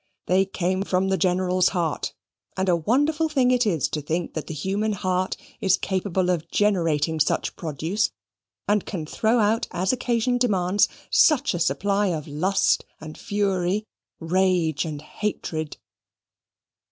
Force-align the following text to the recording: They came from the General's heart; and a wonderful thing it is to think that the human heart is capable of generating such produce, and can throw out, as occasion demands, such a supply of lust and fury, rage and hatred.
They 0.25 0.45
came 0.45 0.81
from 0.81 1.09
the 1.09 1.15
General's 1.17 1.69
heart; 1.77 2.15
and 2.57 2.67
a 2.67 2.75
wonderful 2.75 3.29
thing 3.29 3.51
it 3.51 3.67
is 3.67 3.87
to 3.89 4.01
think 4.01 4.33
that 4.33 4.47
the 4.47 4.53
human 4.55 4.93
heart 4.93 5.37
is 5.59 5.77
capable 5.77 6.31
of 6.31 6.49
generating 6.49 7.19
such 7.19 7.55
produce, 7.55 8.09
and 8.67 8.83
can 8.83 9.05
throw 9.05 9.37
out, 9.37 9.67
as 9.69 9.93
occasion 9.93 10.39
demands, 10.39 10.89
such 11.11 11.53
a 11.53 11.59
supply 11.59 12.07
of 12.07 12.27
lust 12.27 12.83
and 12.99 13.15
fury, 13.15 13.83
rage 14.19 14.85
and 14.85 15.03
hatred. 15.03 15.77